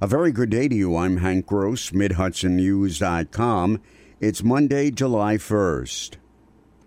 A 0.00 0.08
very 0.08 0.32
good 0.32 0.50
day 0.50 0.66
to 0.66 0.74
you. 0.74 0.96
I'm 0.96 1.18
Hank 1.18 1.46
Gross, 1.46 1.90
MidHudsonNews.com. 1.90 3.80
It's 4.20 4.42
Monday, 4.42 4.90
July 4.90 5.36
1st. 5.36 6.16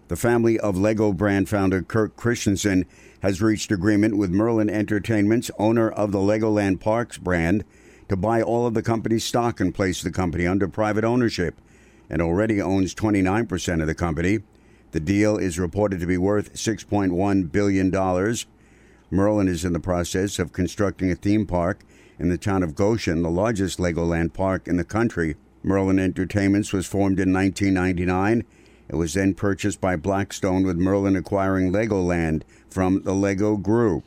The 0.10 0.18
family 0.18 0.60
of 0.60 0.78
Lego 0.78 1.14
brand 1.14 1.48
founder 1.48 1.82
Kirk 1.82 2.18
Kristiansen 2.18 2.86
has 3.22 3.42
reached 3.42 3.72
agreement 3.72 4.18
with 4.18 4.30
Merlin 4.30 4.70
Entertainments, 4.70 5.50
owner 5.58 5.90
of 5.90 6.12
the 6.12 6.18
Legoland 6.18 6.82
Parks 6.82 7.18
brand, 7.18 7.64
to 8.10 8.18
buy 8.18 8.42
all 8.42 8.68
of 8.68 8.74
the 8.74 8.84
company's 8.84 9.24
stock 9.24 9.62
and 9.62 9.74
place 9.74 10.02
the 10.02 10.12
company 10.12 10.46
under 10.46 10.68
private 10.68 11.06
ownership, 11.06 11.62
and 12.10 12.22
already 12.22 12.62
owns 12.62 12.94
29% 12.94 13.80
of 13.80 13.88
the 13.88 13.96
company. 13.96 14.40
The 14.92 15.00
deal 15.00 15.38
is 15.38 15.58
reported 15.58 16.02
to 16.02 16.08
be 16.08 16.18
worth 16.18 16.56
$6.1 16.56 17.52
billion. 17.54 17.90
Merlin 19.10 19.48
is 19.48 19.64
in 19.64 19.72
the 19.72 19.80
process 19.80 20.40
of 20.40 20.52
constructing 20.52 21.10
a 21.10 21.16
theme 21.16 21.46
park 21.48 21.86
in 22.20 22.30
the 22.30 22.38
town 22.38 22.64
of 22.64 22.76
Goshen, 22.76 23.22
the 23.22 23.30
largest 23.30 23.80
Legoland 23.80 24.34
park 24.34 24.68
in 24.68 24.78
the 24.78 24.84
country. 24.84 25.36
Merlin 25.64 26.00
Entertainments 26.00 26.74
was 26.74 26.86
formed 26.86 27.20
in 27.20 27.34
1999. 27.34 28.44
It 28.90 28.96
was 28.96 29.14
then 29.14 29.34
purchased 29.34 29.82
by 29.82 29.96
Blackstone, 29.96 30.64
with 30.64 30.78
Merlin 30.78 31.16
acquiring 31.16 31.72
Legoland 31.72 32.44
from 32.70 33.04
the 33.04 33.14
Lego 33.14 33.58
Group. 33.58 34.04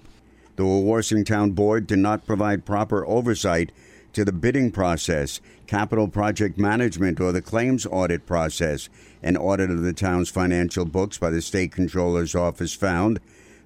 The 0.57 1.25
Town 1.27 1.53
Board 1.53 1.87
did 1.87 1.99
not 1.99 2.27
provide 2.27 2.65
proper 2.65 3.07
oversight 3.07 3.73
to 4.13 4.25
the 4.25 4.33
bidding 4.33 4.71
process, 4.71 5.41
capital 5.67 6.09
project 6.09 6.59
management, 6.59 7.21
or 7.21 7.33
the 7.33 7.43
claims 7.43 7.87
audit 7.87 8.27
process. 8.27 8.89
An 9.23 9.37
audit 9.37 9.71
of 9.71 9.83
the 9.83 9.93
town's 9.93 10.29
financial 10.29 10.85
books 10.85 11.19
by 11.19 11.31
the 11.31 11.43
state 11.43 11.73
controller's 11.73 12.35
office 12.35 12.75
found. 12.75 13.21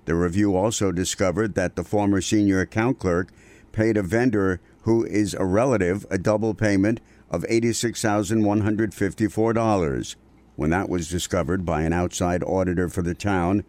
The 0.05 0.15
review 0.15 0.55
also 0.55 0.93
discovered 0.93 1.55
that 1.55 1.77
the 1.77 1.85
former 1.85 2.21
senior 2.21 2.61
account 2.61 2.99
clerk 2.99 3.33
paid 3.74 3.98
a 3.98 4.02
vendor 4.02 4.62
who 4.83 5.05
is 5.05 5.34
a 5.34 5.45
relative 5.45 6.06
a 6.10 6.16
double 6.16 6.55
payment 6.55 7.01
of 7.30 7.42
$86,154. 7.42 10.16
When 10.57 10.71
that 10.71 10.88
was 10.88 11.10
discovered 11.10 11.66
by 11.66 11.82
an 11.82 11.93
outside 11.93 12.45
auditor 12.45 12.88
for 12.88 13.02
the 13.02 13.15
town, 13.15 13.65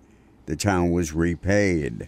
the 0.46 0.56
town 0.56 0.92
was 0.92 1.14
repaid. 1.14 2.08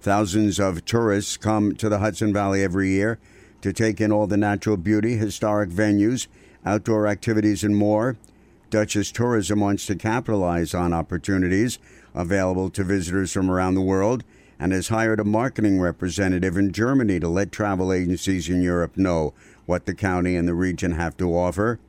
Thousands 0.00 0.58
of 0.58 0.84
tourists 0.84 1.36
come 1.36 1.76
to 1.76 1.88
the 1.88 2.00
Hudson 2.00 2.32
Valley 2.32 2.64
every 2.64 2.90
year 2.90 3.20
to 3.62 3.72
take 3.72 4.00
in 4.00 4.10
all 4.10 4.26
the 4.26 4.36
natural 4.36 4.76
beauty, 4.76 5.16
historic 5.16 5.70
venues, 5.70 6.26
outdoor 6.66 7.06
activities, 7.06 7.62
and 7.62 7.76
more. 7.76 8.16
Dutchess 8.70 9.12
Tourism 9.12 9.60
wants 9.60 9.86
to 9.86 9.94
capitalize 9.94 10.74
on 10.74 10.92
opportunities 10.92 11.78
available 12.14 12.70
to 12.70 12.82
visitors 12.82 13.32
from 13.32 13.50
around 13.50 13.74
the 13.74 13.80
world 13.80 14.24
and 14.60 14.72
has 14.72 14.88
hired 14.88 15.18
a 15.18 15.24
marketing 15.24 15.80
representative 15.80 16.58
in 16.58 16.70
Germany 16.70 17.18
to 17.18 17.28
let 17.28 17.50
travel 17.50 17.92
agencies 17.92 18.50
in 18.50 18.60
Europe 18.60 18.94
know 18.94 19.32
what 19.64 19.86
the 19.86 19.94
county 19.94 20.36
and 20.36 20.46
the 20.46 20.54
region 20.54 20.92
have 20.92 21.16
to 21.16 21.34
offer. 21.34 21.80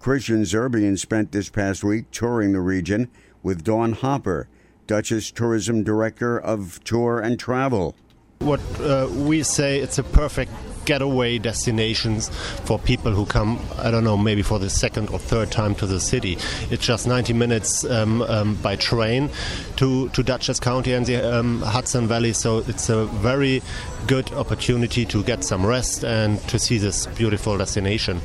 Christian 0.00 0.42
Zerbian 0.42 0.98
spent 0.98 1.30
this 1.30 1.48
past 1.48 1.84
week 1.84 2.10
touring 2.10 2.52
the 2.52 2.60
region 2.60 3.08
with 3.44 3.62
Dawn 3.62 3.92
Hopper, 3.92 4.48
Dutchess 4.88 5.30
Tourism 5.30 5.84
Director 5.84 6.36
of 6.36 6.82
Tour 6.82 7.20
and 7.20 7.38
Travel. 7.38 7.94
What 8.40 8.60
uh, 8.80 9.08
we 9.12 9.44
say, 9.44 9.78
it's 9.78 9.98
a 9.98 10.02
perfect 10.02 10.50
getaway 10.88 11.36
destinations 11.36 12.30
for 12.64 12.78
people 12.78 13.12
who 13.12 13.26
come, 13.26 13.60
I 13.78 13.90
don't 13.90 14.04
know, 14.04 14.16
maybe 14.16 14.40
for 14.40 14.58
the 14.58 14.70
second 14.70 15.10
or 15.10 15.18
third 15.18 15.52
time 15.52 15.74
to 15.76 15.86
the 15.86 16.00
city. 16.00 16.38
It's 16.70 16.84
just 16.84 17.06
90 17.06 17.34
minutes 17.34 17.84
um, 17.84 18.22
um, 18.22 18.54
by 18.62 18.76
train 18.76 19.28
to, 19.76 20.08
to 20.08 20.22
Dutchess 20.22 20.58
County 20.58 20.94
and 20.94 21.04
the 21.04 21.16
um, 21.38 21.60
Hudson 21.60 22.08
Valley, 22.08 22.32
so 22.32 22.64
it's 22.66 22.88
a 22.88 23.04
very 23.04 23.60
good 24.06 24.32
opportunity 24.32 25.04
to 25.04 25.22
get 25.22 25.44
some 25.44 25.66
rest 25.66 26.04
and 26.04 26.40
to 26.48 26.58
see 26.58 26.78
this 26.78 27.06
beautiful 27.06 27.58
destination. 27.58 28.22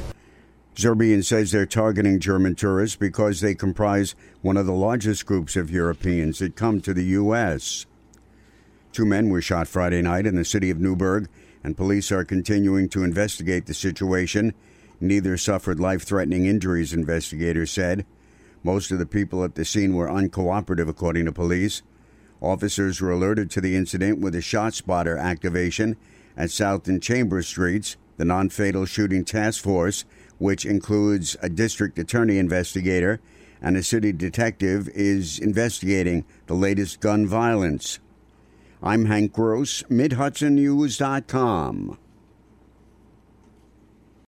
Zerbian 0.76 1.24
says 1.24 1.52
they're 1.52 1.66
targeting 1.66 2.22
German 2.22 2.56
tourists 2.56 2.96
because 2.96 3.42
they 3.42 3.56
comprise 3.56 4.16
one 4.42 4.56
of 4.56 4.66
the 4.66 4.72
largest 4.72 5.26
groups 5.26 5.58
of 5.58 5.70
Europeans 5.70 6.40
that 6.40 6.56
come 6.56 6.80
to 6.80 6.94
the 6.94 7.04
U.S. 7.20 7.86
Two 8.94 9.06
men 9.06 9.30
were 9.30 9.42
shot 9.42 9.68
Friday 9.68 10.02
night 10.02 10.26
in 10.26 10.36
the 10.36 10.46
city 10.46 10.70
of 10.70 10.80
Newburgh 10.80 11.28
and 11.64 11.78
police 11.78 12.12
are 12.12 12.26
continuing 12.26 12.90
to 12.90 13.04
investigate 13.04 13.66
the 13.66 13.74
situation. 13.74 14.54
Neither 15.00 15.38
suffered 15.38 15.80
life 15.80 16.04
threatening 16.04 16.46
injuries, 16.46 16.94
investigators 16.94 17.72
said. 17.72 18.06
Most 18.64 18.92
of 18.92 19.00
the 19.00 19.06
people 19.06 19.44
at 19.44 19.56
the 19.56 19.66
scene 19.66 19.94
were 19.94 20.08
uncooperative, 20.08 20.88
according 20.88 21.26
to 21.26 21.32
police. 21.32 21.82
Officers 22.42 23.02
were 23.02 23.12
alerted 23.12 23.50
to 23.52 23.62
the 23.62 23.76
incident 23.76 24.20
with 24.20 24.36
a 24.36 24.40
ShotSpotter 24.40 25.20
activation 25.20 25.98
at 26.36 26.52
South 26.52 26.88
and 26.88 27.02
Chambers 27.02 27.48
Streets. 27.48 27.98
The 28.18 28.26
non 28.26 28.50
fatal 28.50 28.86
shooting 28.86 29.26
task 29.26 29.64
force, 29.64 30.06
which 30.38 30.66
includes 30.66 31.36
a 31.42 31.50
district 31.50 31.98
attorney 31.98 32.38
investigator 32.38 33.20
and 33.62 33.76
a 33.76 33.84
city 33.84 34.12
detective, 34.12 34.90
is 34.90 35.40
investigating 35.40 36.26
the 36.48 36.54
latest 36.54 37.00
gun 37.00 37.26
violence. 37.26 38.00
I'm 38.86 39.06
Hank 39.06 39.32
Gross, 39.32 39.82
MidHudsonNews.com. 39.84 41.98